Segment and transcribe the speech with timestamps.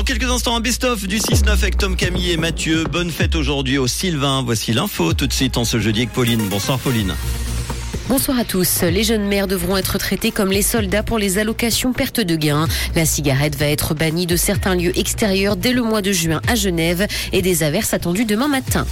[0.00, 2.84] Dans quelques instants, un best-of du 6-9 avec Tom Camille et Mathieu.
[2.84, 4.42] Bonne fête aujourd'hui au Sylvain.
[4.42, 6.40] Voici l'info tout de suite en ce jeudi avec Pauline.
[6.48, 7.14] Bonsoir Pauline.
[8.08, 8.80] Bonsoir à tous.
[8.80, 12.66] Les jeunes mères devront être traitées comme les soldats pour les allocations perte de gains.
[12.94, 16.54] La cigarette va être bannie de certains lieux extérieurs dès le mois de juin à
[16.54, 18.86] Genève et des averses attendues demain matin.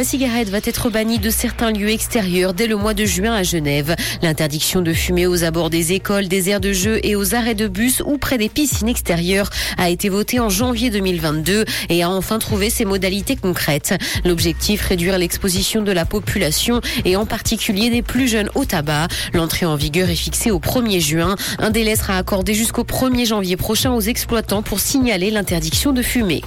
[0.00, 3.42] La cigarette va être bannie de certains lieux extérieurs dès le mois de juin à
[3.42, 3.94] Genève.
[4.22, 7.68] L'interdiction de fumer aux abords des écoles, des aires de jeu et aux arrêts de
[7.68, 12.38] bus ou près des piscines extérieures a été votée en janvier 2022 et a enfin
[12.38, 13.92] trouvé ses modalités concrètes.
[14.24, 19.08] L'objectif, réduire l'exposition de la population et en particulier des plus jeunes au tabac.
[19.34, 21.36] L'entrée en vigueur est fixée au 1er juin.
[21.58, 26.40] Un délai sera accordé jusqu'au 1er janvier prochain aux exploitants pour signaler l'interdiction de fumer.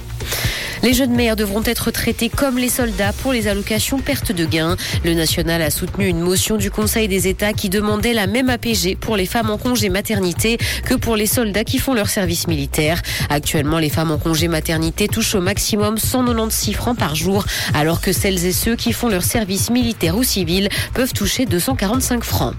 [0.84, 4.76] Les jeunes mères devront être traitées comme les soldats pour les allocations perte de gains.
[5.02, 8.98] Le national a soutenu une motion du Conseil des États qui demandait la même APG
[9.00, 13.00] pour les femmes en congé maternité que pour les soldats qui font leur service militaire.
[13.30, 18.12] Actuellement, les femmes en congé maternité touchent au maximum 196 francs par jour, alors que
[18.12, 22.54] celles et ceux qui font leur service militaire ou civil peuvent toucher 245 francs.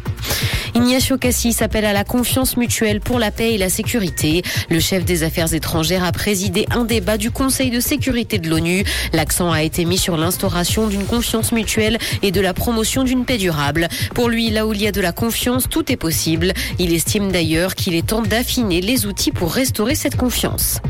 [0.75, 4.43] Ignacio Cassis appelle à la confiance mutuelle pour la paix et la sécurité.
[4.69, 8.83] Le chef des affaires étrangères a présidé un débat du Conseil de sécurité de l'ONU.
[9.13, 13.37] L'accent a été mis sur l'instauration d'une confiance mutuelle et de la promotion d'une paix
[13.37, 13.87] durable.
[14.13, 16.51] Pour lui, là où il y a de la confiance, tout est possible.
[16.77, 20.81] Il estime d'ailleurs qu'il est temps d'affiner les outils pour restaurer cette confiance.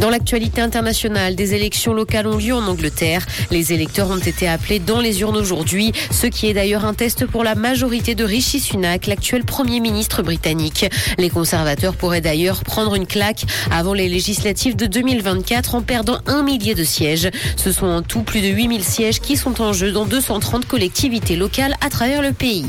[0.00, 3.26] Dans l'actualité internationale, des élections locales ont lieu en Angleterre.
[3.50, 7.24] Les électeurs ont été appelés dans les urnes aujourd'hui, ce qui est d'ailleurs un test
[7.24, 10.86] pour la majorité de Rishi Sunak, l'actuel Premier ministre britannique.
[11.16, 16.42] Les conservateurs pourraient d'ailleurs prendre une claque avant les législatives de 2024 en perdant un
[16.42, 17.30] millier de sièges.
[17.56, 21.36] Ce sont en tout plus de 8000 sièges qui sont en jeu dans 230 collectivités
[21.36, 22.66] locales à travers le pays.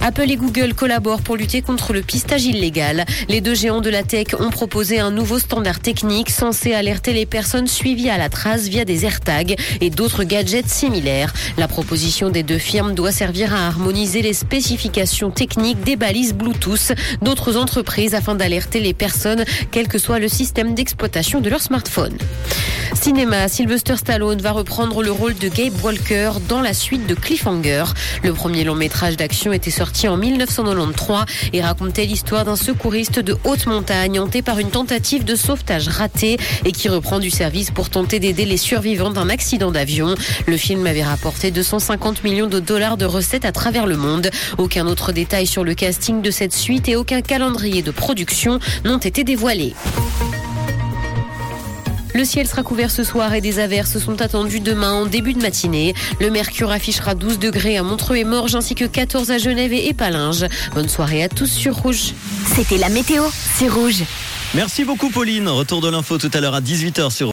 [0.00, 3.04] Apple et Google collaborent pour lutter contre le pistage illégal.
[3.28, 7.26] Les deux géants de la tech ont proposé un nouveau standard technique censé alerter les
[7.26, 11.32] personnes suivies à la trace via des AirTags et d'autres gadgets similaires.
[11.56, 16.92] La proposition des deux firmes doit servir à harmoniser les spécifications techniques des balises Bluetooth
[17.22, 22.16] d'autres entreprises afin d'alerter les personnes, quel que soit le système d'exploitation de leur smartphone.
[22.94, 27.84] Cinéma, Sylvester Stallone va reprendre le rôle de Gabe Walker dans la suite de Cliffhanger.
[28.22, 33.36] Le premier long métrage d'action était sorti en 1993 et racontait l'histoire d'un secouriste de
[33.44, 37.90] haute montagne hanté par une tentative de sauvetage ratée et qui reprend du service pour
[37.90, 40.14] tenter d'aider les survivants d'un accident d'avion.
[40.46, 44.30] Le film avait rapporté 250 millions de dollars de recettes à travers le monde.
[44.56, 48.98] Aucun autre détail sur le casting de cette suite et aucun calendrier de production n'ont
[48.98, 49.74] été dévoilés.
[52.18, 55.40] Le ciel sera couvert ce soir et des averses sont attendues demain en début de
[55.40, 55.94] matinée.
[56.18, 59.86] Le mercure affichera 12 degrés à Montreux et Morges ainsi que 14 à Genève et
[59.86, 60.46] Épalinges.
[60.74, 62.14] Bonne soirée à tous sur Rouge.
[62.56, 63.22] C'était la météo,
[63.54, 64.02] c'est Rouge.
[64.54, 65.46] Merci beaucoup Pauline.
[65.46, 67.26] Retour de l'info tout à l'heure à 18h sur